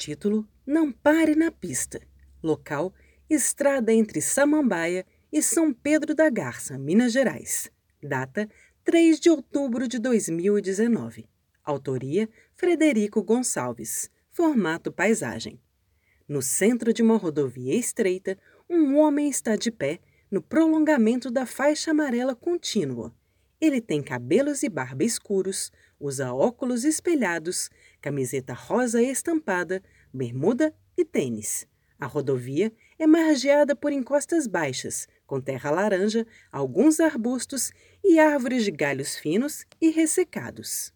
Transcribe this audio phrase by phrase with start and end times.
[0.00, 2.00] Título: Não pare na pista.
[2.42, 2.90] Local:
[3.28, 7.70] Estrada entre Samambaia e São Pedro da Garça, Minas Gerais.
[8.02, 8.48] Data:
[8.82, 11.28] 3 de outubro de 2019.
[11.62, 14.10] Autoria: Frederico Gonçalves.
[14.30, 15.60] Formato paisagem.
[16.26, 18.38] No centro de uma rodovia estreita,
[18.70, 23.14] um homem está de pé no prolongamento da faixa amarela contínua.
[23.60, 27.68] Ele tem cabelos e barba escuros, usa óculos espelhados,
[28.00, 29.82] camiseta rosa estampada,
[30.12, 31.66] bermuda e tênis.
[31.98, 37.70] A rodovia é margeada por encostas baixas, com terra laranja, alguns arbustos
[38.02, 40.94] e árvores de galhos finos e ressecados.